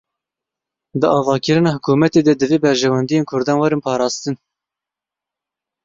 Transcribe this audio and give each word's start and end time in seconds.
Di 0.99 1.05
avakirina 1.19 1.69
hikûmetê 1.75 2.21
de 2.27 2.33
divê 2.39 2.57
berjewendiyên 2.65 3.25
Kurdan 3.29 3.57
werin 3.61 3.81
parastin. 3.85 4.35